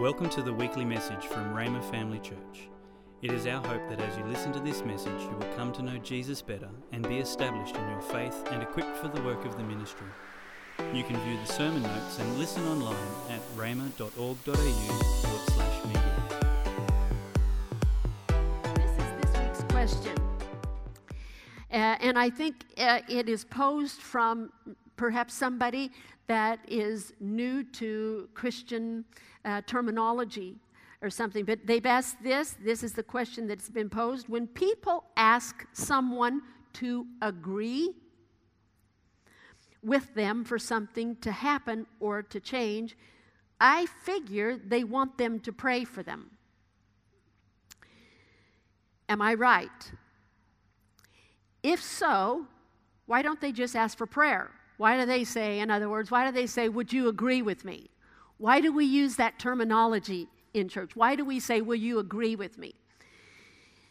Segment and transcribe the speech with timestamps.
[0.00, 2.70] Welcome to the weekly message from Rhema Family Church.
[3.20, 5.82] It is our hope that as you listen to this message, you will come to
[5.82, 9.58] know Jesus better and be established in your faith and equipped for the work of
[9.58, 10.06] the ministry.
[10.94, 12.96] You can view the sermon notes and listen online
[13.28, 13.42] at
[15.52, 16.16] slash media.
[18.74, 20.16] This is this week's question.
[21.70, 24.50] Uh, and I think uh, it is posed from
[25.00, 25.90] perhaps somebody
[26.26, 29.02] that is new to Christian
[29.46, 30.56] uh, terminology
[31.00, 31.46] or something.
[31.46, 34.28] But they've asked this this is the question that's been posed.
[34.28, 36.42] When people ask someone
[36.74, 37.94] to agree
[39.82, 42.94] with them for something to happen or to change,
[43.58, 46.30] I figure they want them to pray for them.
[49.08, 49.92] Am I right?
[51.62, 52.44] If so,
[53.06, 54.50] why don't they just ask for prayer?
[54.80, 57.66] Why do they say, in other words, why do they say, Would you agree with
[57.66, 57.90] me?
[58.38, 60.96] Why do we use that terminology in church?
[60.96, 62.72] Why do we say, Will you agree with me?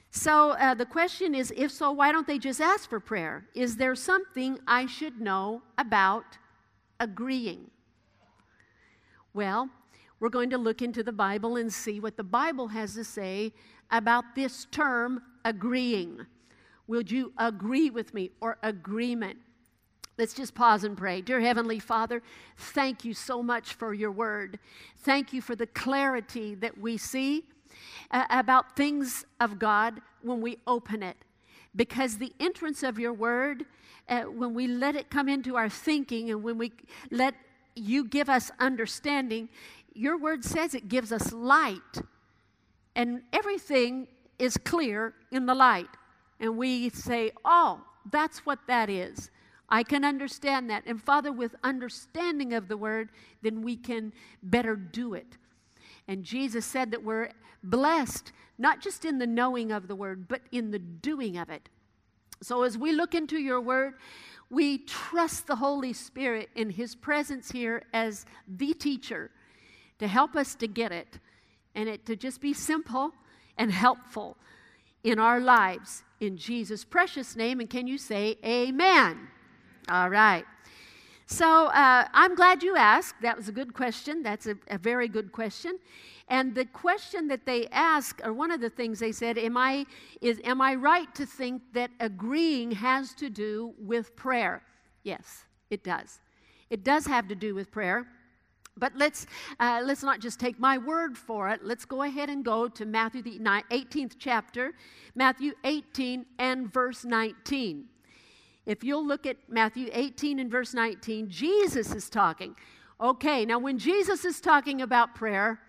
[0.10, 3.46] So uh, the question is if so, why don't they just ask for prayer?
[3.54, 6.40] Is there something I should know about
[7.00, 7.70] agreeing?
[9.36, 9.70] Well,
[10.20, 13.54] we're going to look into the Bible and see what the Bible has to say
[13.92, 16.26] about this term agreeing.
[16.88, 19.38] Would you agree with me or agreement?
[20.20, 21.22] Let's just pause and pray.
[21.22, 22.22] Dear Heavenly Father,
[22.58, 24.60] thank you so much for your word.
[24.98, 27.46] Thank you for the clarity that we see
[28.12, 31.16] uh, about things of God when we open it.
[31.74, 33.64] Because the entrance of your word,
[34.10, 36.74] uh, when we let it come into our thinking and when we
[37.12, 37.34] let
[37.78, 39.48] you give us understanding,
[39.94, 42.02] your word says it gives us light.
[42.94, 45.88] And everything is clear in the light.
[46.42, 47.80] And we say, oh,
[48.12, 49.32] that's what that is.
[49.70, 50.84] I can understand that.
[50.86, 53.10] And Father, with understanding of the word,
[53.42, 55.38] then we can better do it.
[56.08, 57.30] And Jesus said that we're
[57.64, 61.70] blessed, not just in the knowing of the word, but in the doing of it.
[62.42, 63.94] So as we look into your word,
[64.50, 69.30] we trust the Holy Spirit in his presence here as the teacher
[70.00, 71.20] to help us to get it
[71.76, 73.12] and it to just be simple
[73.58, 74.38] and helpful
[75.04, 77.60] in our lives in Jesus' precious name.
[77.60, 79.28] And can you say amen?
[79.90, 80.46] All right.
[81.26, 83.16] So uh, I'm glad you asked.
[83.22, 84.22] That was a good question.
[84.22, 85.80] That's a, a, very good question.
[86.28, 89.88] And the question that they asked, or one of the things they said, am I,
[90.22, 94.62] is, am I right to think that agreeing has to do with prayer?
[95.04, 96.20] Yes, it does.
[96.70, 98.06] It does have to do with prayer.
[98.78, 99.26] But let's,
[99.60, 101.62] uh, let's not just take my word for it.
[101.64, 104.74] Let's go ahead and go to Matthew, the 18th chapter,
[105.16, 107.86] Matthew 18 and verse 19.
[108.70, 112.56] If you'll look at Matthew 18 and verse 19, Jesus is talking.
[113.02, 115.60] Okay, now when Jesus is talking about prayer,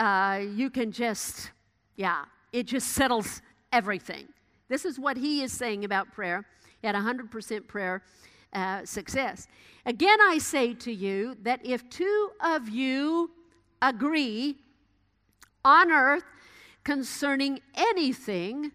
[0.00, 1.52] uh, you can just,
[1.94, 3.40] yeah, it just settles
[3.72, 4.26] everything.
[4.68, 6.44] This is what he is saying about prayer
[6.82, 8.02] at 100% prayer
[8.52, 9.46] uh, success.
[9.86, 13.30] Again, I say to you that if two of you
[13.80, 14.56] agree
[15.64, 16.24] on earth
[16.82, 18.72] concerning anything,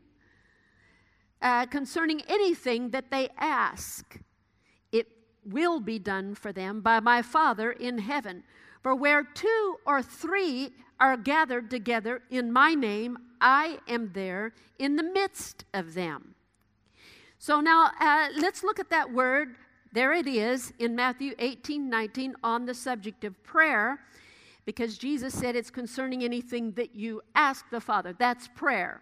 [1.42, 4.20] uh, concerning anything that they ask.
[4.92, 5.08] It
[5.46, 8.44] will be done for them by my Father in heaven.
[8.82, 14.96] For where two or three are gathered together in my name, I am there in
[14.96, 16.36] the midst of them.
[17.38, 19.56] So now uh, let's look at that word.
[19.94, 24.00] There it is in Matthew 18 19 on the subject of prayer,
[24.66, 28.14] because Jesus said it's concerning anything that you ask the Father.
[28.18, 29.02] That's prayer.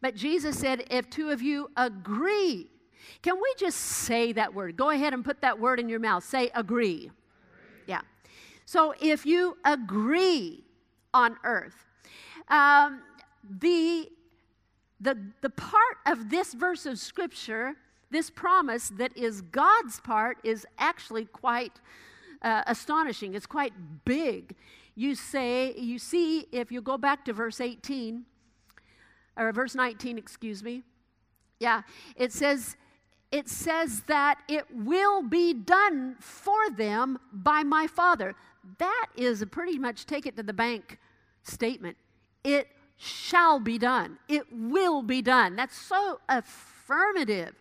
[0.00, 2.68] But Jesus said, if two of you agree,
[3.22, 4.76] can we just say that word?
[4.76, 6.24] Go ahead and put that word in your mouth.
[6.24, 6.96] Say agree.
[6.96, 7.10] agree.
[7.86, 8.00] Yeah.
[8.64, 10.64] So if you agree
[11.12, 11.86] on earth,
[12.48, 13.02] um,
[13.60, 14.08] the,
[15.00, 17.74] the, the part of this verse of Scripture,
[18.10, 21.72] this promise that is God's part, is actually quite
[22.42, 23.34] uh, astonishing.
[23.34, 23.72] It's quite
[24.04, 24.54] big.
[24.94, 28.24] You say, you see, if you go back to verse 18,
[29.40, 30.82] or verse 19, excuse me.
[31.58, 31.82] Yeah,
[32.14, 32.76] it says,
[33.32, 38.34] it says that it will be done for them by my Father.
[38.78, 40.98] That is a pretty much take it to the bank
[41.42, 41.96] statement.
[42.44, 44.18] It shall be done.
[44.28, 45.56] It will be done.
[45.56, 47.54] That's so affirmative.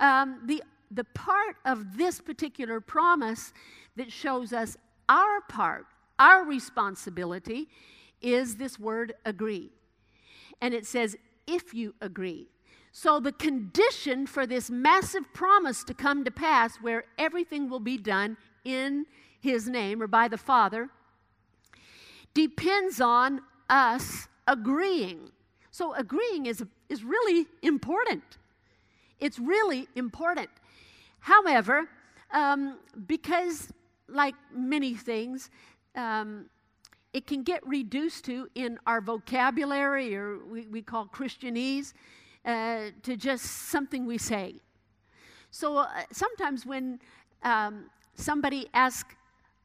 [0.00, 3.52] Um, the, the part of this particular promise
[3.94, 4.76] that shows us
[5.08, 5.86] our part,
[6.18, 7.68] our responsibility,
[8.20, 9.70] is this word agree
[10.60, 11.16] and it says,
[11.46, 12.48] if you agree.
[12.92, 17.98] So, the condition for this massive promise to come to pass, where everything will be
[17.98, 19.04] done in
[19.38, 20.88] His name or by the Father,
[22.32, 25.30] depends on us agreeing.
[25.70, 28.22] So agreeing is, is really important.
[29.20, 30.48] It's really important.
[31.20, 31.88] However,
[32.32, 33.72] um, because,
[34.08, 35.50] like many things,
[35.94, 36.46] um,
[37.16, 41.94] it can get reduced to in our vocabulary, or we, we call Christianese,
[42.44, 44.56] uh, to just something we say.
[45.50, 47.00] So uh, sometimes when
[47.42, 47.86] um,
[48.16, 49.14] somebody asks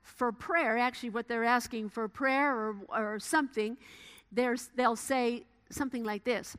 [0.01, 3.75] for prayer, actually, what they're asking for prayer or, or something,
[4.31, 6.55] they'll say something like this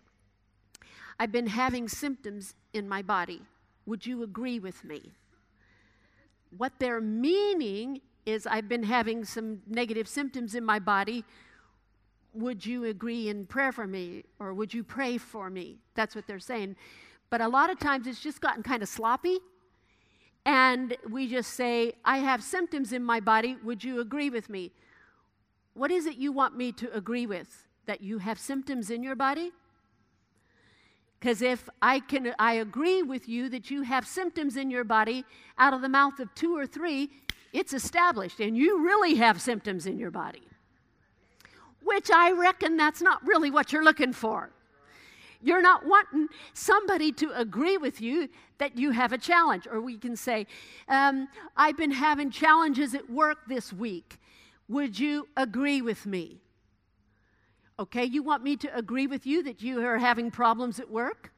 [1.19, 3.41] I've been having symptoms in my body.
[3.87, 5.11] Would you agree with me?
[6.59, 11.25] What they're meaning is, I've been having some negative symptoms in my body.
[12.35, 14.25] Would you agree in prayer for me?
[14.39, 15.79] Or would you pray for me?
[15.95, 16.77] That's what they're saying.
[17.31, 19.39] But a lot of times it's just gotten kind of sloppy.
[20.45, 23.57] And we just say, I have symptoms in my body.
[23.63, 24.73] Would you agree with me?
[25.75, 27.67] What is it you want me to agree with?
[27.87, 29.53] That you have symptoms in your body?
[31.19, 35.25] Because if I can, I agree with you that you have symptoms in your body
[35.57, 37.11] out of the mouth of two or three,
[37.53, 40.43] it's established, and you really have symptoms in your body.
[41.83, 44.51] Which I reckon that's not really what you're looking for.
[45.43, 48.29] You're not wanting somebody to agree with you
[48.59, 49.67] that you have a challenge.
[49.71, 50.47] Or we can say,
[50.89, 54.19] um, I've been having challenges at work this week.
[54.69, 56.41] Would you agree with me?
[57.79, 61.33] Okay, you want me to agree with you that you are having problems at work?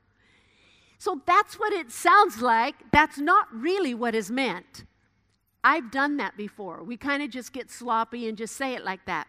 [0.98, 2.74] So that's what it sounds like.
[2.92, 4.84] That's not really what is meant.
[5.64, 6.84] I've done that before.
[6.84, 9.26] We kind of just get sloppy and just say it like that.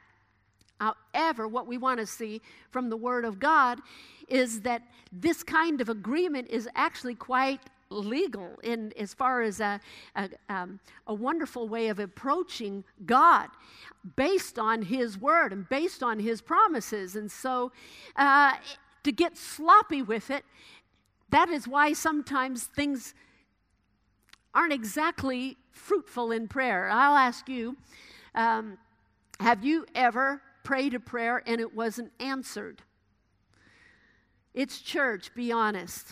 [0.79, 3.79] However, what we want to see from the Word of God
[4.27, 9.79] is that this kind of agreement is actually quite legal in as far as a,
[10.17, 13.47] a, um, a, wonderful way of approaching God
[14.17, 17.15] based on His Word and based on His promises.
[17.15, 17.71] And so
[18.17, 18.55] uh,
[19.03, 20.43] to get sloppy with it,
[21.29, 23.13] that is why sometimes things
[24.53, 26.89] aren't exactly fruitful in prayer.
[26.89, 27.77] I'll ask you
[28.33, 28.77] um,
[29.39, 32.81] have you ever prayed a prayer and it wasn't answered?
[34.53, 36.07] It's church, be honest.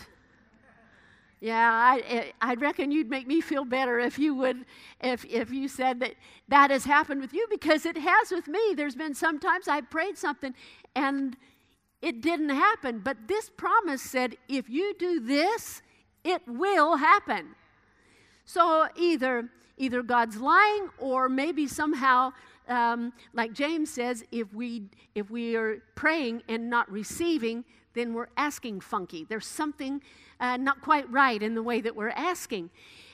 [1.40, 4.64] Yeah, I, I reckon you'd make me feel better if you would,
[5.02, 6.14] if, if you said that
[6.48, 8.72] that has happened with you because it has with me.
[8.74, 10.54] There's been sometimes I prayed something
[10.94, 11.36] and
[12.00, 13.00] it didn't happen.
[13.00, 15.82] But this promise said, if you do this,
[16.22, 17.54] it will happen.
[18.44, 22.32] So either, either God's lying or maybe somehow
[22.68, 27.64] um, like James says, if we, if we are praying and not receiving,
[27.94, 29.26] then we're asking funky.
[29.28, 30.00] There's something
[30.40, 32.70] uh, not quite right in the way that we're asking.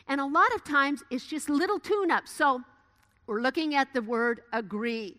[0.08, 2.30] And a lot of times it's just little tune ups.
[2.30, 2.62] So
[3.26, 5.16] we're looking at the word agree.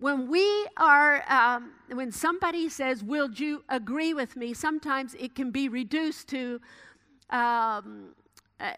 [0.00, 4.54] When we are, um, when somebody says, Will you agree with me?
[4.54, 6.60] Sometimes it can be reduced to,
[7.30, 8.10] um,
[8.60, 8.70] uh,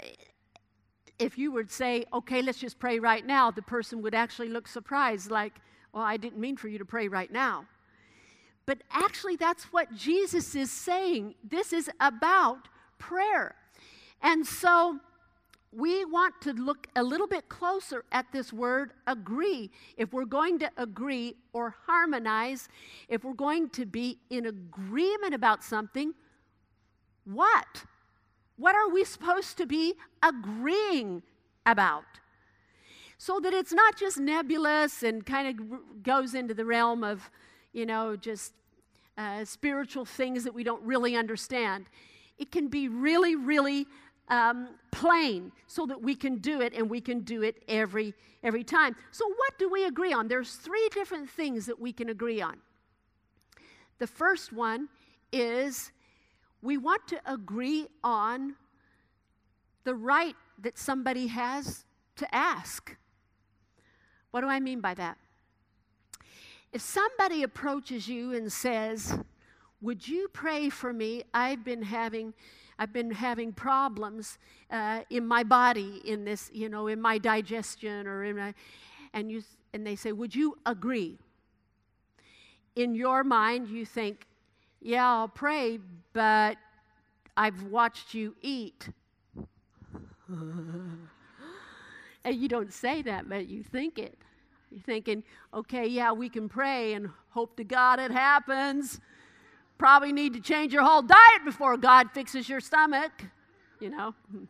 [1.21, 4.67] if you would say, Okay, let's just pray right now, the person would actually look
[4.67, 5.55] surprised, like,
[5.93, 7.67] Well, I didn't mean for you to pray right now.
[8.67, 11.35] But actually, that's what Jesus is saying.
[11.43, 12.69] This is about
[12.99, 13.55] prayer.
[14.23, 15.01] And so
[15.73, 19.71] we want to look a little bit closer at this word agree.
[19.97, 22.69] If we're going to agree or harmonize,
[23.09, 26.15] if we're going to be in agreement about something,
[27.25, 27.85] what?
[28.61, 31.23] What are we supposed to be agreeing
[31.65, 32.05] about?
[33.17, 37.31] So that it's not just nebulous and kind of goes into the realm of
[37.73, 38.53] you know, just
[39.17, 41.87] uh, spiritual things that we don't really understand.
[42.39, 43.87] It can be really, really
[44.29, 48.65] um, plain so that we can do it and we can do it every every
[48.65, 48.97] time.
[49.11, 50.29] So what do we agree on?
[50.29, 52.57] There's three different things that we can agree on.
[53.99, 54.89] The first one
[55.31, 55.93] is
[56.63, 58.55] we want to agree on
[59.85, 61.85] the right that somebody has
[62.17, 62.97] to ask.
[64.31, 65.17] What do I mean by that?
[66.73, 69.19] If somebody approaches you and says,
[69.81, 71.25] Would you pray for me?
[71.35, 72.35] I've been having.
[72.79, 74.39] I've been having problems
[74.71, 78.55] uh, in my body, in this, you know, in my digestion, or in my,
[79.13, 79.43] and you,
[79.75, 81.19] and they say, "Would you agree?"
[82.77, 84.27] In your mind, you think,
[84.81, 85.79] "Yeah, I'll pray,
[86.13, 86.57] but
[87.37, 88.89] I've watched you eat."
[90.29, 91.07] and
[92.25, 94.19] you don't say that, but you think it.
[94.71, 99.01] You're thinking, okay, yeah, we can pray and hope to God it happens.
[99.79, 103.11] Probably need to change your whole diet before God fixes your stomach,
[103.81, 104.15] you know.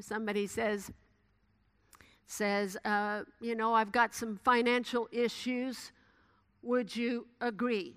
[0.00, 0.90] somebody says,
[2.26, 5.92] says, uh, You know, I've got some financial issues.
[6.62, 7.94] Would you agree?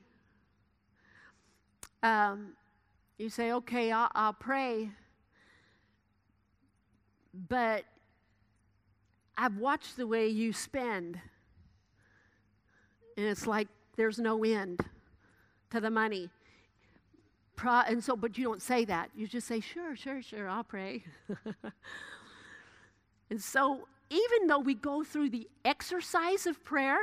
[2.03, 2.53] Um,
[3.17, 4.91] you say, Okay, I'll, I'll pray.
[7.33, 7.85] But
[9.37, 11.19] I've watched the way you spend,
[13.17, 14.79] and it's like there's no end
[15.71, 16.29] to the money.
[17.55, 19.09] Pro- and so, but you don't say that.
[19.15, 21.03] You just say, sure, sure, sure, I'll pray.
[23.29, 26.99] and so, even though we go through the exercise of prayer,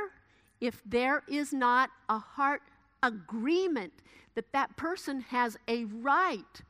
[0.61, 2.61] if there is not a heart
[3.03, 3.93] agreement
[4.35, 6.61] that that person has a right,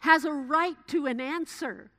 [0.00, 1.90] has a right to an answer,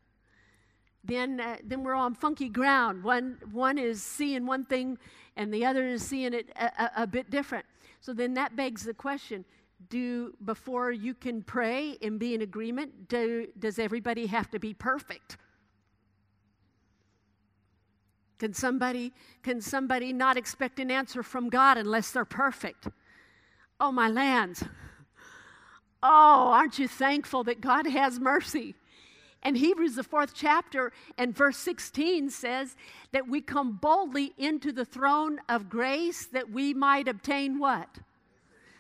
[1.04, 3.04] then, uh, then we're on funky ground.
[3.04, 4.98] One, one is seeing one thing
[5.36, 7.66] and the other is seeing it a, a, a bit different.
[8.01, 9.44] So then that begs the question
[9.89, 14.74] do before you can pray and be in agreement do, does everybody have to be
[14.74, 15.38] perfect
[18.39, 22.88] can somebody can somebody not expect an answer from god unless they're perfect
[23.79, 24.63] oh my lands
[26.01, 28.75] oh aren't you thankful that god has mercy
[29.41, 32.75] and Hebrews, the fourth chapter, and verse 16 says
[33.13, 37.88] that we come boldly into the throne of grace that we might obtain what?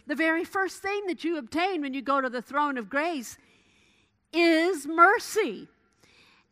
[0.05, 3.37] The very first thing that you obtain when you go to the throne of grace
[4.33, 5.67] is mercy.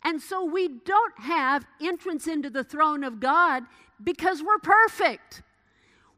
[0.03, 3.63] And so we don't have entrance into the throne of God
[4.03, 5.41] because we're perfect.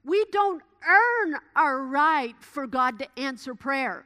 [0.03, 4.05] We don't earn our right for God to answer prayer.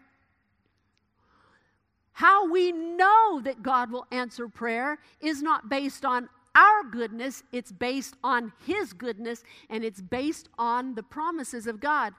[2.13, 7.71] How we know that God will answer prayer is not based on our goodness, it's
[7.71, 12.13] based on His goodness, and it's based on the promises of God.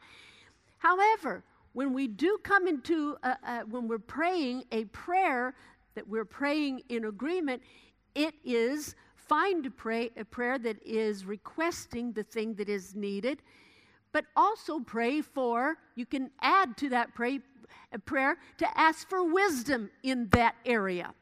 [0.79, 5.55] However, when we do come into, a, a, when we're praying a prayer
[5.95, 7.63] that we're praying in agreement,
[8.15, 13.43] it is fine to pray a prayer that is requesting the thing that is needed,
[14.13, 17.41] but also pray for, you can add to that pray,
[18.05, 21.13] prayer to ask for wisdom in that area.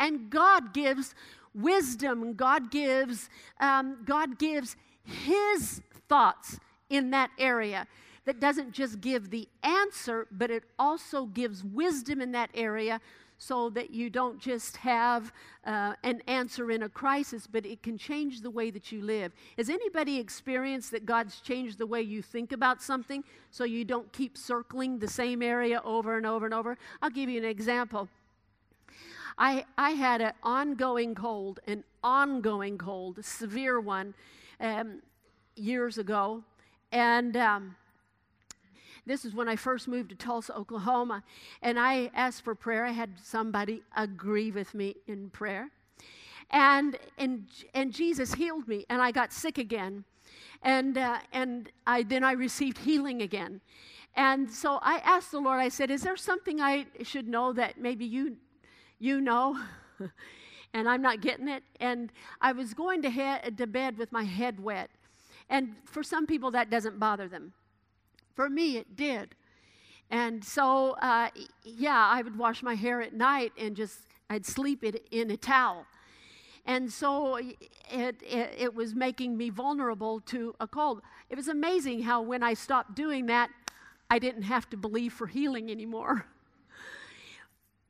[0.00, 1.14] And God gives
[1.54, 3.28] wisdom, God gives,
[3.60, 7.86] um, God gives His thoughts in that area
[8.24, 13.00] that doesn't just give the answer, but it also gives wisdom in that area
[13.38, 15.32] so that you don't just have
[15.64, 19.32] uh, an answer in a crisis, but it can change the way that you live.
[19.56, 24.12] Has anybody experienced that God's changed the way you think about something so you don't
[24.12, 26.76] keep circling the same area over and over and over?
[27.00, 28.08] I'll give you an example.
[29.38, 34.14] I, I had an ongoing cold, an ongoing cold, a severe one,
[34.60, 35.00] um,
[35.54, 36.42] years ago.
[36.90, 37.76] And um,
[39.08, 41.22] this is when I first moved to Tulsa, Oklahoma,
[41.62, 42.84] and I asked for prayer.
[42.84, 45.70] I had somebody agree with me in prayer.
[46.50, 50.04] And, and, and Jesus healed me, and I got sick again.
[50.62, 53.60] And, uh, and I, then I received healing again.
[54.14, 57.80] And so I asked the Lord, I said, Is there something I should know that
[57.80, 58.36] maybe you,
[58.98, 59.58] you know?
[60.74, 61.62] and I'm not getting it.
[61.80, 62.10] And
[62.40, 64.90] I was going to, head, to bed with my head wet.
[65.48, 67.52] And for some people, that doesn't bother them.
[68.38, 69.34] For me, it did.
[70.12, 71.30] And so, uh,
[71.64, 73.98] yeah, I would wash my hair at night and just,
[74.30, 75.86] I'd sleep it in a towel.
[76.64, 77.56] And so it,
[77.90, 78.22] it,
[78.56, 81.02] it was making me vulnerable to a cold.
[81.28, 83.50] It was amazing how when I stopped doing that,
[84.08, 86.26] I didn't have to believe for healing anymore.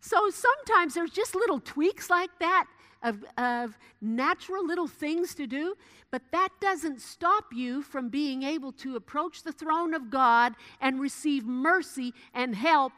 [0.01, 2.67] So sometimes there's just little tweaks like that
[3.03, 5.77] of, of natural little things to do,
[6.11, 11.01] but that doesn't stop you from being able to approach the throne of God and
[11.01, 12.93] receive mercy and help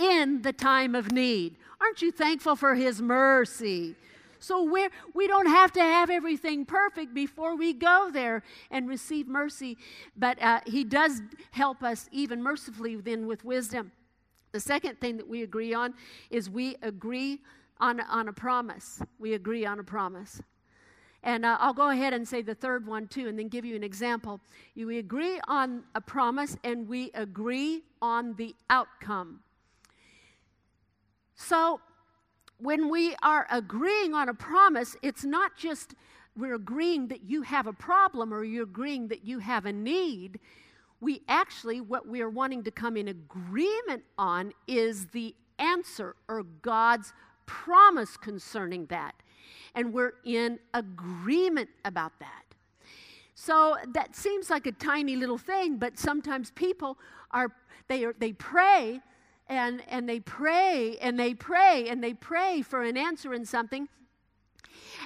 [0.00, 1.56] in the time of need.
[1.80, 3.94] Aren't you thankful for His mercy?
[4.38, 9.26] So we're, we don't have to have everything perfect before we go there and receive
[9.26, 9.78] mercy,
[10.16, 11.22] but uh, He does
[11.52, 13.92] help us even mercifully then with wisdom.
[14.52, 15.94] The second thing that we agree on
[16.30, 17.40] is we agree
[17.80, 19.00] on, on a promise.
[19.18, 20.40] We agree on a promise.
[21.22, 23.74] And uh, I'll go ahead and say the third one too, and then give you
[23.74, 24.40] an example.
[24.74, 29.40] You, we agree on a promise and we agree on the outcome.
[31.34, 31.80] So,
[32.58, 35.94] when we are agreeing on a promise, it's not just
[36.36, 40.38] we're agreeing that you have a problem or you're agreeing that you have a need.
[41.00, 46.44] We actually, what we are wanting to come in agreement on is the answer or
[46.62, 47.12] God's
[47.46, 49.14] promise concerning that.
[49.74, 52.44] And we're in agreement about that.
[53.34, 56.98] So that seems like a tiny little thing, but sometimes people
[57.30, 57.52] are,
[57.88, 59.00] they, are, they pray
[59.48, 63.88] and, and they pray and they pray and they pray for an answer in something.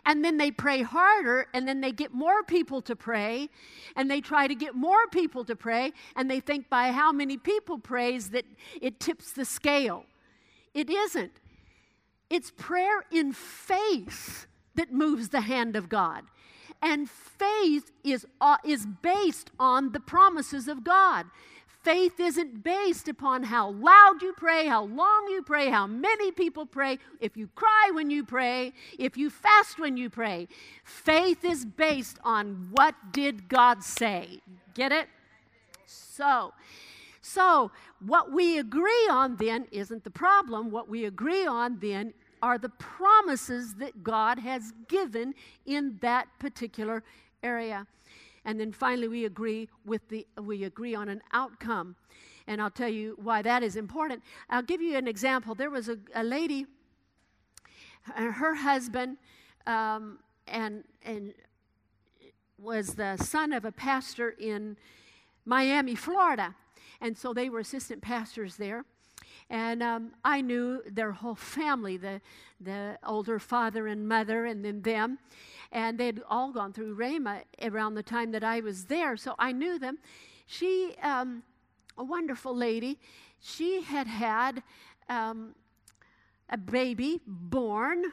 [0.04, 3.48] and then they pray harder, and then they get more people to pray,
[3.96, 7.36] and they try to get more people to pray, and they think by how many
[7.36, 8.44] people prays that
[8.80, 10.04] it tips the scale.
[10.74, 11.32] It isn't.
[12.30, 14.46] It's prayer in faith
[14.76, 16.24] that moves the hand of God.
[16.80, 21.26] And faith is, uh, is based on the promises of God.
[21.82, 26.66] Faith isn't based upon how loud you pray, how long you pray, how many people
[26.66, 30.46] pray, if you cry when you pray, if you fast when you pray.
[30.84, 34.40] Faith is based on what did God say.
[34.74, 35.08] Get it?
[35.86, 36.52] So,
[37.22, 37.70] so
[38.00, 40.70] what we agree on then isn't the problem.
[40.70, 45.34] What we agree on then are the promises that God has given
[45.66, 47.02] in that particular
[47.42, 47.86] area.
[48.44, 51.96] And then finally we agree with the we agree on an outcome.
[52.46, 54.22] And I'll tell you why that is important.
[54.48, 55.54] I'll give you an example.
[55.54, 56.66] There was a, a lady,
[58.02, 59.18] her husband,
[59.66, 60.18] um,
[60.48, 61.34] and and
[62.58, 64.76] was the son of a pastor in
[65.44, 66.54] Miami, Florida.
[67.00, 68.84] And so they were assistant pastors there.
[69.50, 72.20] And um, I knew their whole family, the,
[72.60, 75.18] the older father and mother, and then them.
[75.72, 79.50] And they'd all gone through Rhema around the time that I was there, so I
[79.50, 79.98] knew them.
[80.46, 81.42] She, um,
[81.98, 82.98] a wonderful lady,
[83.40, 84.62] she had had
[85.08, 85.54] um,
[86.48, 88.04] a baby born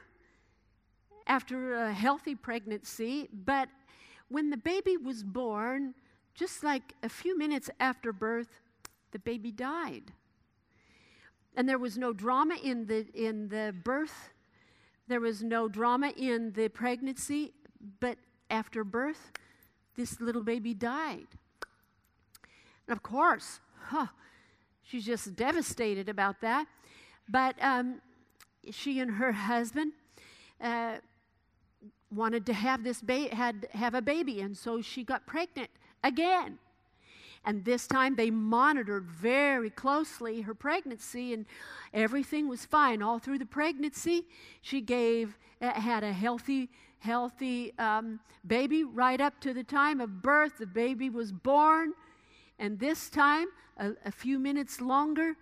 [1.27, 3.69] after a healthy pregnancy, but
[4.29, 5.93] when the baby was born,
[6.33, 8.59] just like a few minutes after birth,
[9.11, 10.13] the baby died.
[11.57, 14.29] And there was no drama in the, in the birth,
[15.07, 17.51] there was no drama in the pregnancy,
[17.99, 18.17] but
[18.51, 19.31] after birth,
[19.95, 21.27] this little baby died.
[22.87, 24.07] And of course, huh,
[24.83, 26.67] she's just devastated about that.
[27.27, 28.01] But um,
[28.69, 29.93] she and her husband
[30.61, 30.97] uh,
[32.11, 35.69] wanted to have this ba- had have a baby, and so she got pregnant
[36.03, 36.59] again.
[37.47, 41.45] And this time they monitored very closely her pregnancy, and
[41.93, 44.25] everything was fine all through the pregnancy.
[44.61, 46.69] She gave uh, had a healthy
[46.99, 50.57] healthy um, baby right up to the time of birth.
[50.59, 51.93] The baby was born,
[52.59, 55.37] and this time, a, a few minutes longer,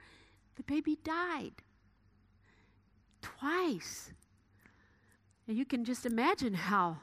[0.57, 1.53] the baby died
[3.23, 4.11] twice.
[5.47, 6.97] And you can just imagine how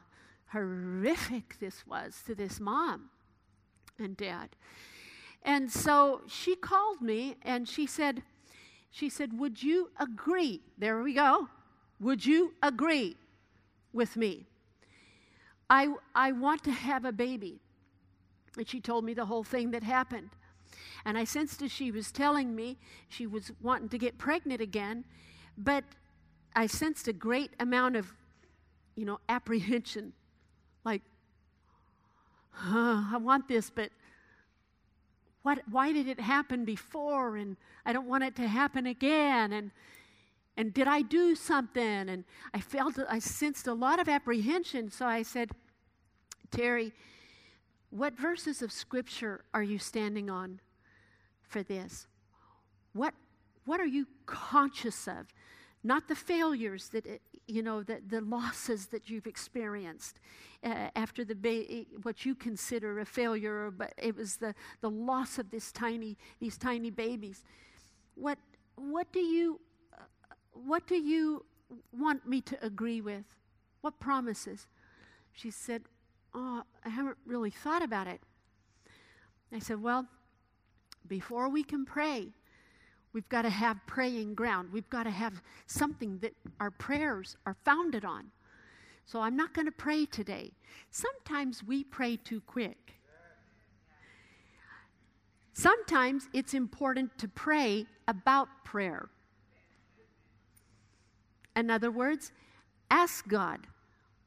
[0.52, 3.10] horrific this was to this mom
[3.98, 4.50] and dad.
[5.44, 8.22] And so she called me and she said,
[8.90, 10.60] she said, Would you agree?
[10.78, 11.48] There we go.
[11.98, 13.16] Would you agree
[13.92, 14.46] with me?
[15.70, 17.58] I, I want to have a baby.
[18.56, 20.30] And she told me the whole thing that happened.
[21.04, 22.76] And I sensed as she was telling me
[23.08, 25.04] she was wanting to get pregnant again,
[25.56, 25.84] but
[26.54, 28.12] I sensed a great amount of,
[28.94, 30.12] you know, apprehension.
[30.84, 31.02] Like,
[32.50, 33.90] huh, I want this, but
[35.42, 37.36] what, why did it happen before?
[37.36, 39.52] And I don't want it to happen again.
[39.52, 39.70] And,
[40.56, 42.08] and did I do something?
[42.08, 42.24] And
[42.54, 44.90] I felt, I sensed a lot of apprehension.
[44.90, 45.50] So I said,
[46.50, 46.92] Terry,
[47.90, 50.60] what verses of Scripture are you standing on
[51.42, 52.06] for this?
[52.92, 53.14] What,
[53.64, 55.26] what are you conscious of?
[55.84, 57.06] Not the failures that,
[57.46, 60.20] you know, the, the losses that you've experienced
[60.64, 65.38] uh, after the ba- what you consider a failure, but it was the, the loss
[65.38, 67.44] of this tiny, these tiny babies.
[68.14, 68.38] What,
[68.76, 69.60] what, do you,
[69.92, 70.04] uh,
[70.52, 71.44] what do you
[71.92, 73.24] want me to agree with?
[73.80, 74.66] What promises?
[75.32, 75.82] She said,
[76.34, 78.20] Oh, I haven't really thought about it.
[79.52, 80.06] I said, Well,
[81.06, 82.32] before we can pray,
[83.12, 84.70] we've got to have praying ground.
[84.72, 88.30] We've got to have something that our prayers are founded on.
[89.04, 90.52] So I'm not going to pray today.
[90.90, 92.94] Sometimes we pray too quick.
[95.52, 99.08] Sometimes it's important to pray about prayer.
[101.54, 102.32] In other words,
[102.90, 103.66] ask God,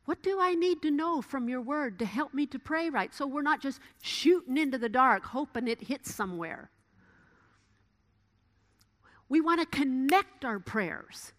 [0.05, 3.13] what do I need to know from your word to help me to pray right?
[3.13, 6.69] So we're not just shooting into the dark, hoping it hits somewhere.
[9.29, 11.33] We want to connect our prayers.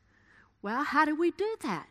[0.62, 1.86] Well, how do we do that?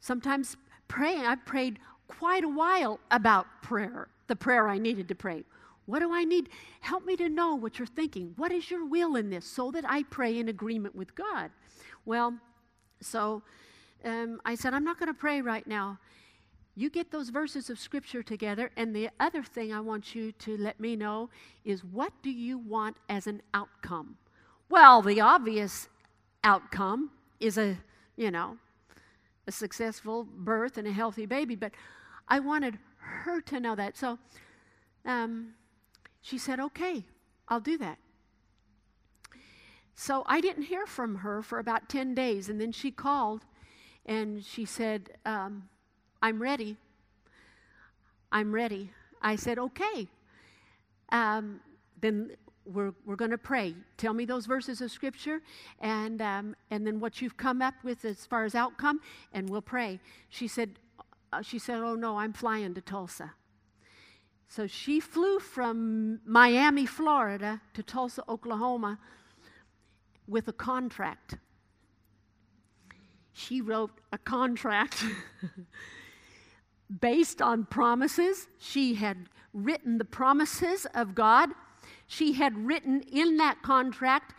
[0.00, 0.56] Sometimes
[0.88, 5.44] praying, I've prayed quite a while about prayer, the prayer I needed to pray.
[5.86, 6.48] What do I need?
[6.80, 8.32] Help me to know what you're thinking.
[8.36, 11.50] What is your will in this so that I pray in agreement with God?
[12.04, 12.34] Well,
[13.00, 13.42] so
[14.04, 15.98] um, I said, I'm not going to pray right now.
[16.78, 20.58] You get those verses of scripture together, and the other thing I want you to
[20.58, 21.30] let me know
[21.64, 24.18] is what do you want as an outcome?
[24.68, 25.88] Well, the obvious
[26.44, 27.78] outcome is a,
[28.16, 28.58] you know,
[29.46, 31.72] a successful birth and a healthy baby, but
[32.28, 33.96] I wanted her to know that.
[33.96, 34.18] So
[35.06, 35.54] um,
[36.20, 37.06] she said, Okay,
[37.48, 37.96] I'll do that.
[39.94, 43.46] So I didn't hear from her for about 10 days, and then she called
[44.04, 45.68] and she said, um,
[46.22, 46.76] I'm ready.
[48.32, 48.90] I'm ready.
[49.22, 50.08] I said, Okay.
[51.10, 51.60] Um,
[52.00, 52.30] then
[52.66, 53.74] we're, we're going to pray.
[53.96, 55.40] Tell me those verses of scripture
[55.80, 59.00] and, um, and then what you've come up with as far as outcome,
[59.32, 60.00] and we'll pray.
[60.28, 60.70] She said,
[61.32, 63.32] uh, she said, Oh no, I'm flying to Tulsa.
[64.48, 68.98] So she flew from Miami, Florida to Tulsa, Oklahoma
[70.28, 71.36] with a contract.
[73.32, 75.04] She wrote a contract
[77.00, 78.48] based on promises.
[78.58, 81.50] She had written the promises of God
[82.06, 84.34] she had written in that contract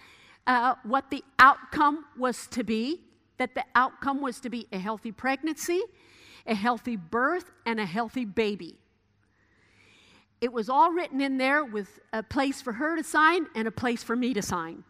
[0.46, 3.02] uh, what the outcome was to be
[3.38, 5.84] that the outcome was to be a healthy pregnancy,
[6.48, 8.80] a healthy birth, and a healthy baby.
[10.42, 13.72] It was all written in there with a place for her to sign and a
[13.72, 14.84] place for me to sign.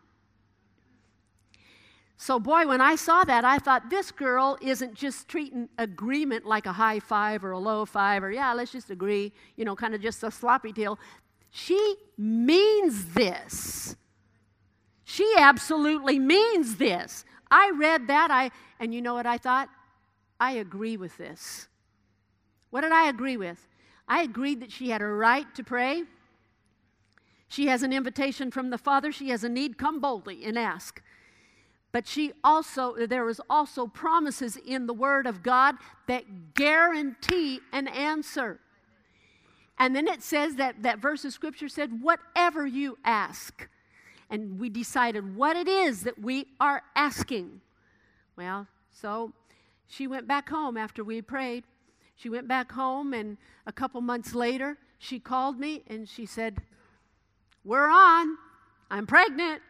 [2.19, 6.65] So, boy, when I saw that, I thought this girl isn't just treating agreement like
[6.65, 9.93] a high five or a low five or, yeah, let's just agree, you know, kind
[9.93, 10.97] of just a sloppy deal.
[11.51, 13.95] She means this.
[15.03, 17.23] She absolutely means this.
[17.51, 18.49] I read that, I,
[18.79, 19.69] and you know what I thought?
[20.39, 21.67] I agree with this.
[22.71, 23.67] What did I agree with?
[24.07, 26.03] I agreed that she had a right to pray.
[27.47, 29.11] She has an invitation from the Father.
[29.11, 29.77] She has a need.
[29.77, 31.01] Come boldly and ask.
[31.97, 37.87] But she also, there is also promises in the Word of God that guarantee an
[37.87, 38.59] answer.
[39.79, 43.67] And then it says that that verse of scripture said, whatever you ask.
[44.29, 47.61] And we decided what it is that we are asking.
[48.35, 49.33] Well, so
[49.87, 51.63] she went back home after we prayed.
[52.15, 56.61] She went back home, and a couple months later, she called me and she said,
[57.63, 58.37] We're on.
[58.91, 59.63] I'm pregnant.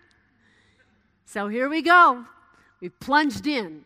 [1.30, 2.24] So here we go.
[2.80, 3.84] We've plunged in.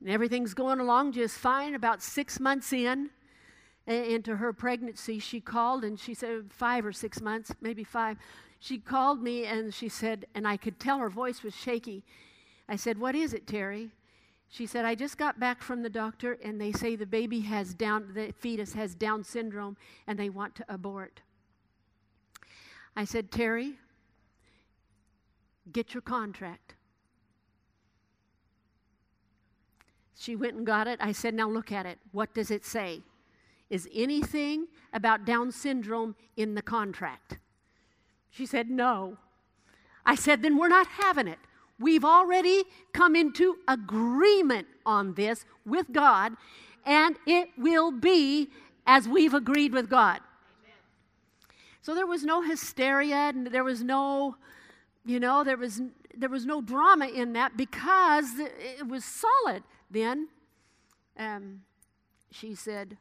[0.00, 1.76] And everything's going along just fine.
[1.76, 3.10] About six months in,
[3.86, 8.18] into her pregnancy, she called and she said, five or six months, maybe five.
[8.58, 12.02] She called me and she said, and I could tell her voice was shaky.
[12.68, 13.92] I said, What is it, Terry?
[14.48, 17.74] She said, I just got back from the doctor and they say the baby has
[17.74, 19.76] Down, the fetus has Down syndrome
[20.08, 21.20] and they want to abort.
[22.96, 23.74] I said, Terry,
[25.72, 26.74] get your contract.
[30.18, 30.98] She went and got it.
[31.02, 31.98] I said, Now look at it.
[32.12, 33.02] What does it say?
[33.68, 37.38] Is anything about Down syndrome in the contract?
[38.30, 39.18] She said, No.
[40.04, 41.38] I said, Then we're not having it.
[41.78, 46.32] We've already come into agreement on this with God,
[46.86, 48.48] and it will be
[48.86, 50.20] as we've agreed with God.
[51.82, 54.36] So there was no hysteria, and there was no,
[55.06, 55.80] you know, there was
[56.14, 59.62] there was no drama in that because it was solid.
[59.90, 60.28] Then
[61.18, 61.62] um,
[62.30, 62.98] she said,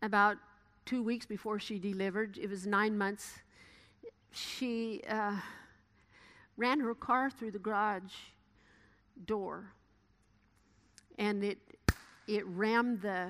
[0.00, 0.36] about
[0.84, 3.40] two weeks before she delivered, it was nine months,
[4.30, 5.36] she uh,
[6.56, 8.14] ran her car through the garage
[9.26, 9.72] door
[11.18, 11.58] and it,
[12.26, 13.28] it rammed the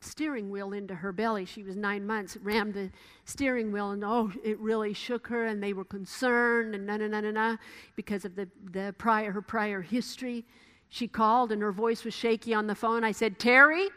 [0.00, 1.44] steering wheel into her belly.
[1.44, 2.90] She was nine months, rammed the
[3.24, 7.06] steering wheel, and oh, it really shook her, and they were concerned, and na na
[7.06, 7.56] na na na,
[7.96, 10.44] because of the, the prior, her prior history.
[10.88, 13.04] She called, and her voice was shaky on the phone.
[13.04, 13.90] I said, Terry,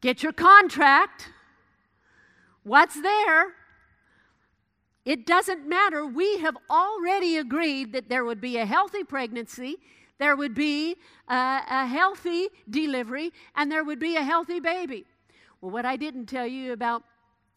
[0.00, 1.30] Get your contract.
[2.62, 3.54] What's there?
[5.04, 6.06] It doesn't matter.
[6.06, 9.76] We have already agreed that there would be a healthy pregnancy,
[10.18, 10.96] there would be
[11.28, 15.06] a, a, healthy delivery, and there would be a healthy baby.
[15.60, 17.02] Well, what I didn't tell you about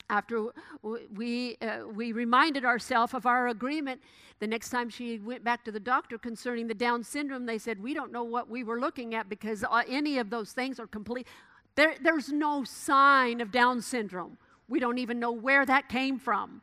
[0.09, 0.47] after
[0.83, 4.01] we, uh, we reminded ourselves of our agreement,
[4.39, 7.81] the next time she went back to the doctor concerning the Down syndrome, they said,
[7.81, 10.87] We don't know what we were looking at because uh, any of those things are
[10.87, 11.27] complete.
[11.75, 14.37] There, there's no sign of Down syndrome.
[14.67, 16.61] We don't even know where that came from.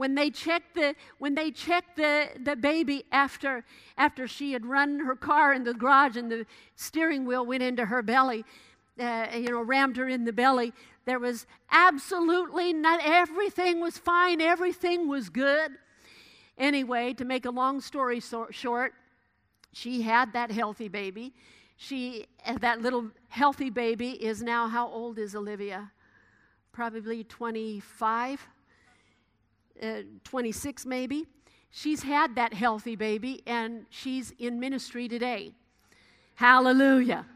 [0.00, 3.66] When they checked the, when they checked the, the baby after,
[3.98, 7.84] after she had run her car in the garage and the steering wheel went into
[7.84, 8.46] her belly,
[8.98, 10.72] uh, you know, rammed her in the belly,
[11.04, 15.72] there was absolutely not, everything was fine, everything was good.
[16.56, 18.94] Anyway, to make a long story so, short,
[19.74, 21.34] she had that healthy baby.
[21.76, 22.24] She,
[22.60, 25.92] that little healthy baby is now, how old is Olivia?
[26.72, 28.48] Probably 25,
[29.82, 31.26] uh, 26 maybe.
[31.70, 35.52] she's had that healthy baby and she's in ministry today.
[36.34, 37.26] Hallelujah.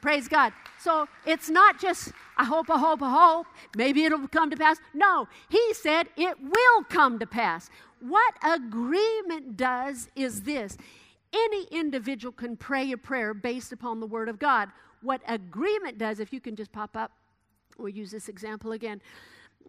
[0.00, 0.52] Praise God.
[0.78, 4.76] So it's not just, I hope, I hope, I hope, maybe it'll come to pass.
[4.92, 7.70] No, he said it will come to pass.
[8.00, 10.76] What agreement does is this
[11.32, 14.68] any individual can pray a prayer based upon the Word of God.
[15.00, 17.12] What agreement does, if you can just pop up,
[17.78, 19.00] we'll use this example again.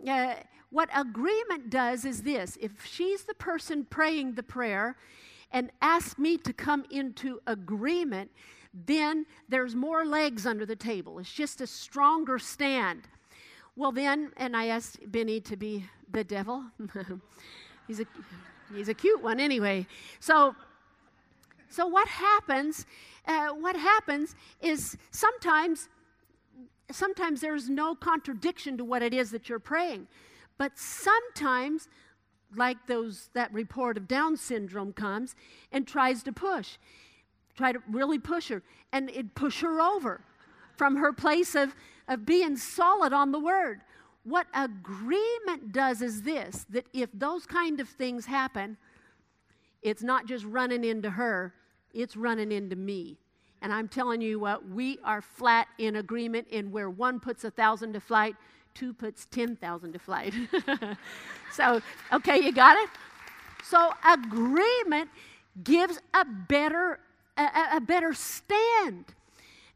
[0.08, 0.36] Uh,
[0.70, 4.98] what agreement does is this if she's the person praying the prayer
[5.52, 8.30] and asks me to come into agreement,
[8.86, 11.20] then there's more legs under the table.
[11.20, 13.04] It's just a stronger stand.
[13.78, 16.64] Well, then, and I asked Benny to be the devil.
[17.88, 18.06] he's, a,
[18.74, 19.88] he's a cute one anyway.
[20.20, 20.56] So,
[21.70, 22.86] so what happens?
[23.28, 25.90] Uh, what happens is sometimes,
[26.92, 30.08] sometimes there's no contradiction to what it is that you're praying,
[30.58, 31.88] but sometimes,
[32.56, 35.36] like those that report of Down syndrome comes
[35.72, 36.78] and tries to push
[37.56, 40.22] try to really push her, and it push her over
[40.76, 41.74] from her place of,
[42.08, 43.82] of being solid on the word.
[44.24, 48.78] What agreement does is this that if those kind of things happen,
[49.82, 51.54] it's not just running into her,
[51.94, 53.20] it's running into me.
[53.66, 57.50] And I'm telling you what, we are flat in agreement in where one puts a
[57.50, 58.36] thousand to flight,
[58.76, 60.36] two puts 10,000 to flight.
[61.52, 61.82] so,
[62.14, 62.92] okay, you got it?
[63.64, 65.10] So, agreement
[65.64, 67.00] gives a better
[67.38, 69.06] a, a better stand.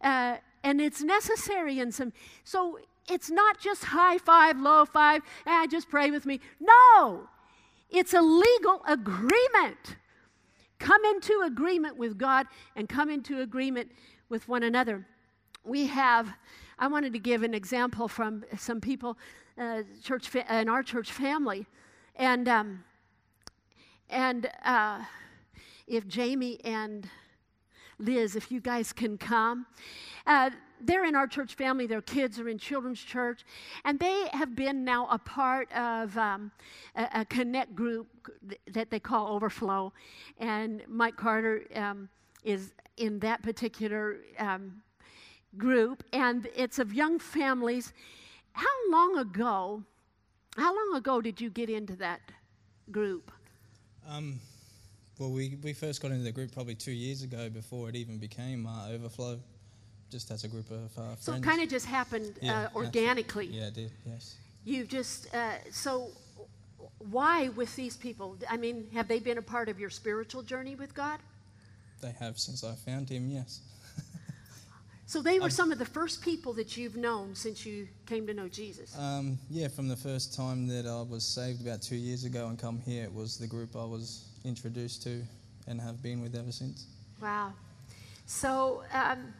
[0.01, 2.13] Uh, and it's necessary in some.
[2.43, 2.77] So
[3.09, 6.41] it's not just high five, low five, ah, just pray with me.
[6.59, 7.27] No,
[7.89, 9.95] it's a legal agreement.
[10.79, 13.91] Come into agreement with God and come into agreement
[14.29, 15.05] with one another.
[15.63, 16.33] We have,
[16.77, 19.17] I wanted to give an example from some people
[19.57, 21.67] uh, church fa- in our church family.
[22.15, 22.83] And, um,
[24.09, 25.03] and uh,
[25.85, 27.09] if Jamie and
[27.99, 29.65] Liz, if you guys can come.
[30.25, 31.87] Uh, they're in our church family.
[31.87, 33.43] Their kids are in children's church.
[33.85, 36.51] And they have been now a part of um,
[36.95, 38.07] a, a, connect group
[38.71, 39.93] that they call Overflow.
[40.37, 42.09] And Mike Carter um,
[42.43, 44.81] is in that particular um,
[45.57, 46.03] group.
[46.13, 47.93] And it's of young families.
[48.53, 49.83] How long ago,
[50.57, 52.21] how long ago did you get into that
[52.91, 53.31] group?
[54.07, 54.39] Um,
[55.19, 58.17] well, we, we first got into the group probably two years ago before it even
[58.17, 59.39] became uh, Overflow,
[60.09, 61.23] just as a group of uh, friends.
[61.23, 63.47] So it kind of just happened uh, yeah, uh, organically.
[63.47, 64.35] Yeah, it did, yes.
[64.65, 66.09] You just, uh, so
[67.11, 68.37] why with these people?
[68.49, 71.19] I mean, have they been a part of your spiritual journey with God?
[72.01, 73.61] They have since I found Him, yes.
[75.05, 78.25] so they were um, some of the first people that you've known since you came
[78.27, 78.97] to know Jesus?
[78.97, 82.57] Um, yeah, from the first time that I was saved about two years ago and
[82.57, 85.21] come here, it was the group I was introduced to
[85.67, 86.85] and have been with ever since.
[87.21, 87.53] Wow.
[88.25, 89.33] So, um,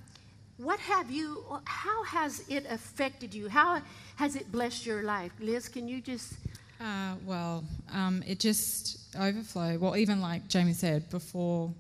[0.60, 3.48] what have you, how has it affected you?
[3.48, 3.82] How
[4.18, 5.32] has it blessed your life?
[5.40, 6.34] Liz, can you just.
[6.82, 9.78] Uh, well, um, it just overflow.
[9.78, 11.72] Well, even like Jamie said, before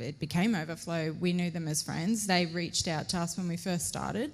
[0.00, 2.26] it became overflow, we knew them as friends.
[2.26, 4.32] They reached out to us when we first started.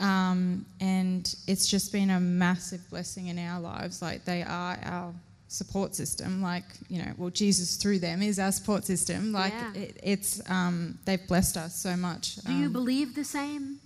[0.00, 4.00] Um, and it's just been a massive blessing in our lives.
[4.00, 5.12] Like they are our
[5.48, 9.72] support system like you know well jesus through them is our support system like yeah.
[9.82, 13.78] it, it's um, they've blessed us so much do um, you believe the same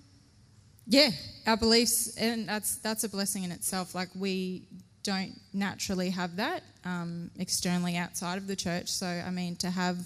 [0.88, 1.10] yeah
[1.46, 4.62] our beliefs and that's that's a blessing in itself like we
[5.04, 9.98] don't naturally have that um, externally outside of the church so i mean to have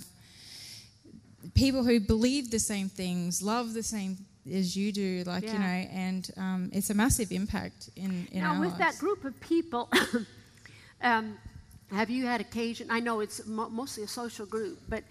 [1.55, 4.19] people who believe the same things love the same
[4.53, 5.53] as you do like yeah.
[5.55, 8.79] you know and um, it's a massive impact in, in our now with lives.
[8.79, 9.89] that group of people
[11.03, 11.39] Um,
[11.93, 12.89] have you had occasion?
[12.91, 15.05] I know it's mo- mostly a social group, but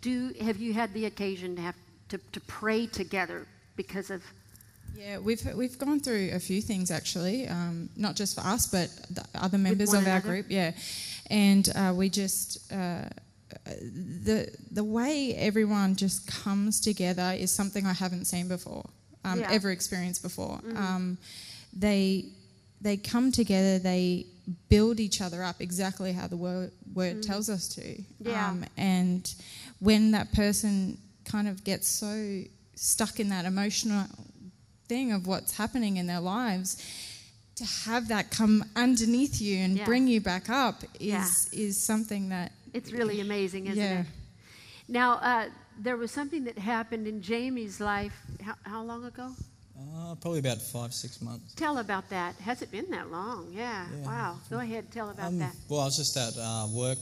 [0.00, 1.74] do have you had the occasion to have
[2.08, 4.22] to, to pray together because of?
[4.96, 8.90] Yeah, we've we've gone through a few things actually, um, not just for us, but
[9.10, 10.46] the other members of our group.
[10.48, 10.72] Yeah,
[11.28, 12.72] and uh, we just.
[12.72, 13.08] Uh,
[13.64, 18.84] the the way everyone just comes together is something I haven't seen before,
[19.24, 19.50] um, yeah.
[19.50, 20.58] ever experienced before.
[20.58, 20.76] Mm-hmm.
[20.76, 21.18] Um,
[21.72, 22.26] they
[22.80, 23.78] they come together.
[23.78, 24.26] They
[24.68, 27.26] build each other up exactly how the word, word mm.
[27.26, 28.02] tells us to.
[28.20, 28.50] Yeah.
[28.50, 29.32] Um, and
[29.78, 32.42] when that person kind of gets so
[32.74, 34.06] stuck in that emotional
[34.88, 36.84] thing of what's happening in their lives,
[37.56, 39.84] to have that come underneath you and yeah.
[39.84, 41.60] bring you back up is yeah.
[41.60, 44.00] is something that it's really amazing, isn't yeah.
[44.00, 44.06] it?
[44.88, 45.46] Now, uh,
[45.78, 48.14] there was something that happened in Jamie's life.
[48.42, 49.30] How, how long ago?
[49.80, 51.54] Uh, probably about five, six months.
[51.54, 52.34] Tell about that.
[52.36, 53.48] Has it been that long?
[53.50, 53.86] Yeah.
[53.90, 54.06] yeah.
[54.06, 54.36] Wow.
[54.50, 54.90] Go ahead.
[54.90, 55.54] Tell about um, that.
[55.68, 56.98] Well, I was just at uh, work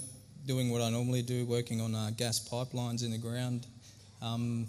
[0.47, 3.67] doing what I normally do, working on uh, gas pipelines in the ground.
[4.23, 4.67] Um,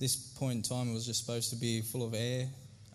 [0.00, 2.46] this point in time, it was just supposed to be full of air,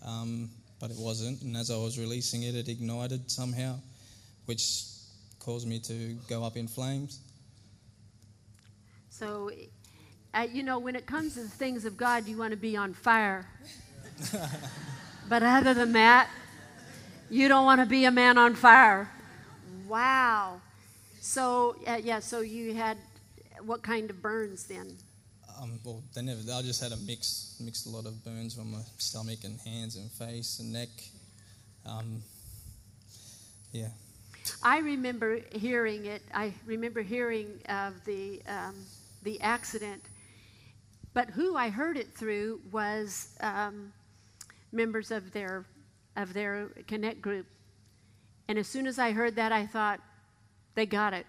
[0.06, 1.42] um, but it wasn't.
[1.42, 3.76] And as I was releasing it, it ignited somehow,
[4.46, 4.86] which
[5.40, 7.20] caused me to go up in flames.
[9.10, 9.52] So,
[10.34, 12.76] uh, you know, when it comes to the things of God, you want to be
[12.76, 13.46] on fire.
[15.30, 16.30] but other than that,
[17.30, 19.10] you don't want to be a man on fire.
[19.88, 20.62] Wow.
[21.20, 22.98] So, uh, yeah, so you had
[23.66, 24.98] what kind of burns then?
[25.62, 26.40] Um, well, they never.
[26.52, 29.96] I just had a mix, mixed a lot of burns on my stomach and hands
[29.96, 30.90] and face and neck.
[31.86, 32.22] Um,
[33.72, 33.90] yeah.
[34.62, 36.22] I remember hearing it.
[36.34, 38.76] I remember hearing of the um,
[39.24, 40.04] the accident,
[41.14, 43.94] but who I heard it through was um,
[44.74, 45.66] members of their
[46.16, 47.48] of their connect group.
[48.48, 50.00] And as soon as I heard that, I thought,
[50.76, 51.26] they got it.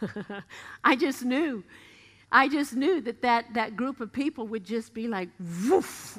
[0.84, 1.64] I just knew.
[2.30, 5.28] I just knew that, that that group of people would just be like,
[5.68, 6.18] woof,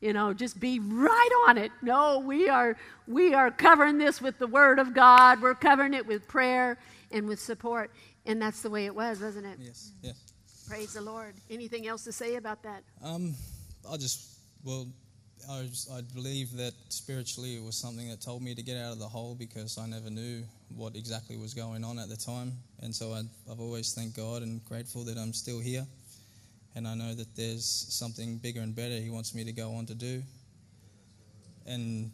[0.00, 1.70] you know, just be right on it.
[1.82, 5.42] No, we are we are covering this with the Word of God.
[5.42, 6.78] We're covering it with prayer
[7.10, 7.90] and with support,
[8.26, 9.58] and that's the way it was, wasn't it?
[9.60, 9.92] Yes.
[10.02, 10.32] Yes.
[10.68, 11.34] Praise the Lord.
[11.50, 12.82] Anything else to say about that?
[13.02, 13.34] Um,
[13.88, 14.88] I'll just well,
[15.50, 18.98] I, I believe that spiritually it was something that told me to get out of
[18.98, 20.42] the hole because I never knew
[20.74, 22.52] what exactly was going on at the time.
[22.80, 25.86] And so I, I've always thanked God and grateful that I'm still here.
[26.74, 29.86] And I know that there's something bigger and better He wants me to go on
[29.86, 30.22] to do.
[31.66, 32.10] And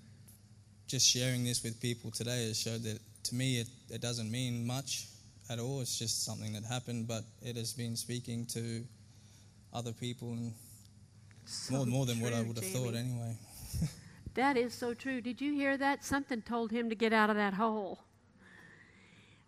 [0.87, 4.67] just sharing this with people today has showed that to me it, it doesn't mean
[4.67, 5.07] much
[5.51, 5.81] at all.
[5.81, 8.83] It's just something that happened, but it has been speaking to
[9.73, 10.53] other people and
[11.50, 12.84] So more, more than what I would have Jamie.
[12.84, 13.37] thought anyway.
[14.34, 15.20] That is so true.
[15.20, 16.04] Did you hear that?
[16.04, 17.98] Something told him to get out of that hole.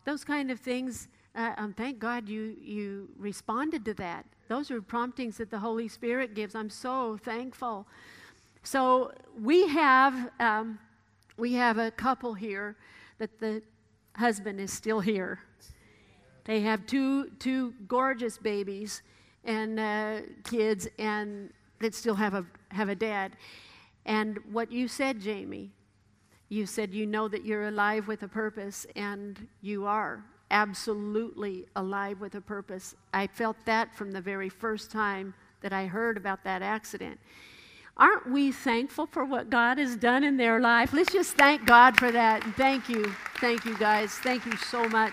[0.05, 1.07] Those kind of things.
[1.37, 4.27] Uh, um, thank God you you responded to that.
[4.49, 6.57] Those are promptings that the Holy Spirit gives.
[6.57, 7.87] I'm so thankful.
[8.65, 10.81] So we have um,
[11.37, 12.75] we have a couple here
[13.19, 13.63] that the
[14.17, 15.39] husband is still here.
[16.47, 19.03] They have two two gorgeous babies
[19.45, 23.33] and uh, kids, and that still have a have a dad.
[24.07, 25.71] And what you said, Jamie,
[26.49, 32.21] you said you know that you're alive with a purpose, and you are absolutely alive
[32.21, 32.95] with a purpose.
[33.13, 37.21] I felt that from the very first time that I heard about that accident.
[37.97, 40.93] Aren't we thankful for what God has done in their life?
[40.93, 42.43] Let's just thank God for that.
[42.57, 43.13] Thank you.
[43.41, 44.13] Thank you, guys.
[44.13, 45.13] Thank you so much.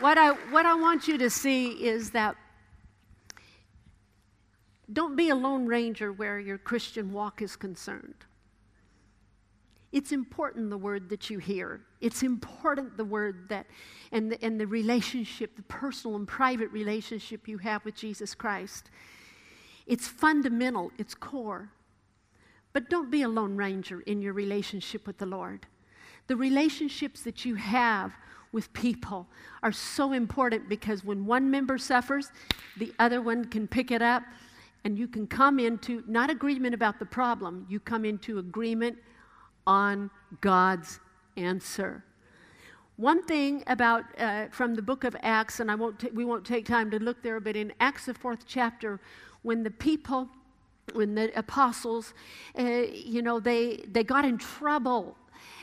[0.00, 2.36] What I, what I want you to see is that
[4.92, 8.14] don't be a lone ranger where your Christian walk is concerned.
[9.92, 11.80] It's important the word that you hear.
[12.00, 13.66] It's important the word that,
[14.10, 18.90] and the, and the relationship, the personal and private relationship you have with Jesus Christ.
[19.86, 21.70] It's fundamental, it's core.
[22.72, 25.66] But don't be a lone ranger in your relationship with the Lord.
[26.26, 28.14] The relationships that you have
[28.50, 29.28] with people
[29.62, 32.32] are so important because when one member suffers,
[32.78, 34.24] the other one can pick it up
[34.84, 38.98] and you can come into not agreement about the problem, you come into agreement
[39.66, 41.00] on God's
[41.36, 42.04] answer.
[42.96, 46.44] One thing about uh, from the book of Acts, and I won't ta- we won't
[46.44, 49.00] take time to look there, but in Acts the fourth chapter,
[49.42, 50.28] when the people,
[50.92, 52.14] when the apostles,
[52.56, 55.16] uh, you know, they they got in trouble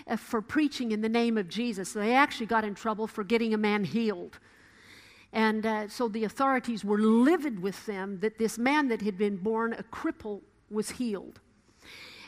[0.07, 1.93] uh, for preaching in the name of Jesus.
[1.93, 4.39] They actually got in trouble for getting a man healed.
[5.33, 9.37] And uh, so the authorities were livid with them that this man that had been
[9.37, 11.39] born a cripple was healed.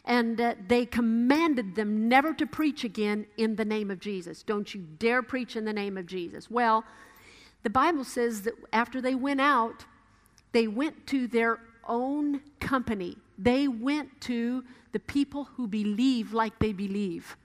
[0.05, 4.43] And uh, they commanded them never to preach again in the name of Jesus.
[4.43, 6.51] Don't you dare preach in the name of Jesus.
[6.51, 6.83] Well,
[7.63, 9.85] the Bible says that after they went out,
[10.51, 13.17] they went to their own company.
[13.37, 17.35] They went to the people who believe like they believe.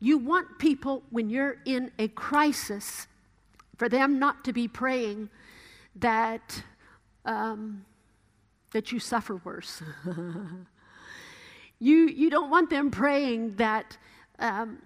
[0.00, 3.06] You want people, when you're in a crisis,
[3.76, 5.28] for them not to be praying
[5.96, 6.62] that,
[7.24, 7.84] um,
[8.72, 9.82] that you suffer worse.
[11.78, 13.96] you, you don't want them praying that,
[14.38, 14.78] um,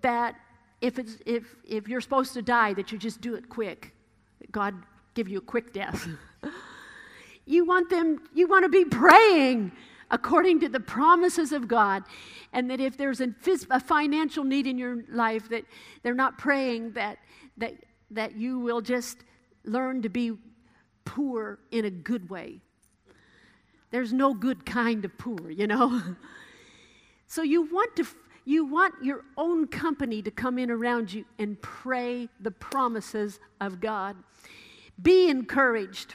[0.00, 0.36] that
[0.80, 3.92] if, it's, if, if you're supposed to die, that you just do it quick.
[4.50, 4.74] God
[5.14, 6.08] give you a quick death.
[7.46, 9.72] you want them, you want to be praying
[10.10, 12.04] according to the promises of God.
[12.52, 13.28] And that if there's a,
[13.80, 15.64] financial need in your life, that
[16.02, 17.18] they're not praying that,
[17.56, 17.74] that,
[18.12, 19.18] that you will just
[19.64, 20.32] learn to be
[21.04, 22.60] poor in a good way.
[23.90, 26.02] There's no good kind of poor, you know?
[27.26, 28.06] so you want to,
[28.44, 33.80] you want your own company to come in around you and pray the promises of
[33.80, 34.16] God.
[35.00, 36.14] Be encouraged.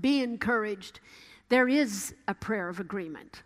[0.00, 1.00] Be encouraged.
[1.48, 3.42] There is a prayer of agreement.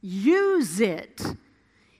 [0.00, 1.22] Use it.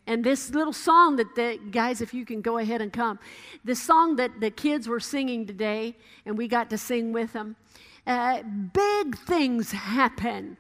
[0.08, 3.18] And this little song that the guys, if you can go ahead and come,
[3.62, 5.94] this song that the kids were singing today,
[6.24, 7.56] and we got to sing with them.
[8.06, 8.42] Uh,
[8.72, 10.56] big things happen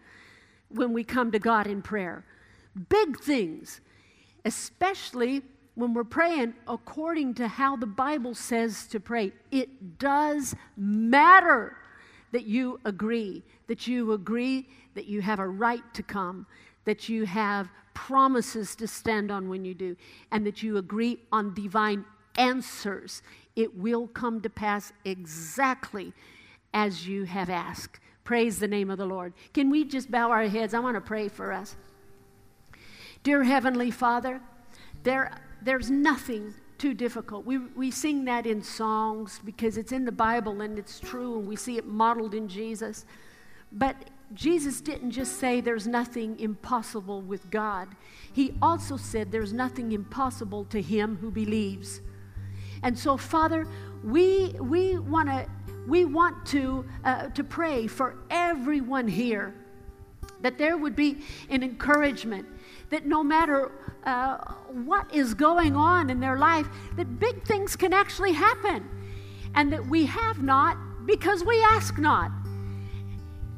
[0.68, 2.26] when we come to God in prayer.
[2.90, 3.80] Big things,
[4.44, 5.40] especially
[5.76, 9.32] when we're praying according to how the Bible says to pray.
[9.50, 11.74] It does matter
[12.32, 16.44] that you agree, that you agree that you have a right to come,
[16.84, 19.96] that you have promises to stand on when you do,
[20.30, 22.04] and that you agree on divine
[22.36, 23.22] answers.
[23.56, 26.12] It will come to pass exactly
[26.72, 28.00] as you have asked.
[28.24, 29.32] Praise the name of the Lord.
[29.54, 30.74] Can we just bow our heads?
[30.74, 31.76] I want to pray for us.
[33.22, 34.40] Dear Heavenly Father,
[35.02, 37.44] there, there's nothing too difficult.
[37.44, 41.48] We, we sing that in songs because it's in the Bible and it's true, and
[41.48, 43.04] we see it modeled in Jesus.
[43.72, 43.96] But
[44.34, 47.88] Jesus didn't just say there's nothing impossible with God,
[48.32, 52.00] He also said there's nothing impossible to him who believes.
[52.82, 53.66] And so, Father,
[54.04, 55.46] we, we want to
[55.88, 59.54] we want to, uh, to pray for everyone here
[60.42, 61.16] that there would be
[61.48, 62.46] an encouragement
[62.90, 63.72] that no matter
[64.04, 64.36] uh,
[64.68, 68.88] what is going on in their life, that big things can actually happen,
[69.54, 70.76] and that we have not
[71.06, 72.30] because we ask not,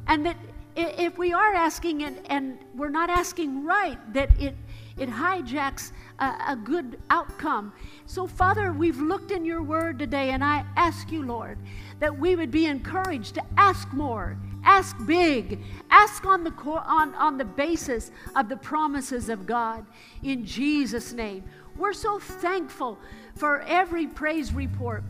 [0.06, 0.36] and that
[0.76, 4.54] if we are asking and, and we're not asking right, that it,
[4.96, 7.72] it hijacks a, a good outcome.
[8.06, 11.58] So, Father, we've looked in your word today, and I ask you, Lord,
[11.98, 15.60] that we would be encouraged to ask more, ask big,
[15.90, 19.86] ask on the, on, on the basis of the promises of God
[20.22, 21.44] in Jesus' name.
[21.76, 22.98] We're so thankful
[23.36, 25.02] for every praise report.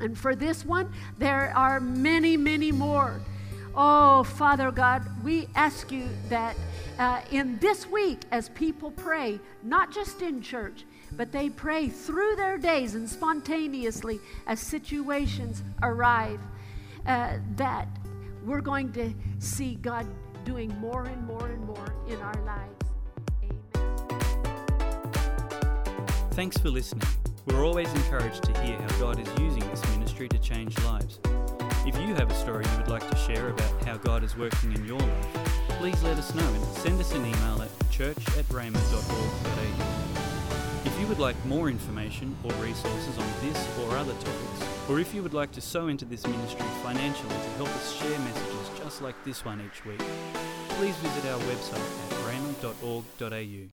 [0.00, 3.20] And for this one, there are many, many more
[3.74, 6.56] Oh, Father God, we ask you that
[6.98, 12.36] uh, in this week, as people pray, not just in church, but they pray through
[12.36, 16.40] their days and spontaneously as situations arrive,
[17.06, 17.88] uh, that
[18.44, 20.06] we're going to see God
[20.44, 22.74] doing more and more and more in our lives.
[23.42, 24.40] Amen.
[26.32, 27.08] Thanks for listening.
[27.46, 31.18] We're always encouraged to hear how God is using this ministry to change lives.
[31.84, 34.72] If you have a story you would like to share about how God is working
[34.72, 38.44] in your life, please let us know and send us an email at church at
[40.84, 45.12] If you would like more information or resources on this or other topics, or if
[45.12, 49.02] you would like to sow into this ministry financially to help us share messages just
[49.02, 50.02] like this one each week,
[50.78, 53.68] please visit our website at rhema.org.au.